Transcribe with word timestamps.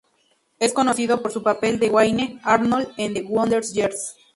Es 0.57 0.73
conocido 0.73 1.21
por 1.21 1.31
su 1.31 1.43
papel 1.43 1.77
de 1.77 1.91
"Wayne 1.91 2.39
Arnold" 2.43 2.87
en 2.97 3.13
"The 3.13 3.21
Wonder 3.21 3.61
Years". 3.61 4.15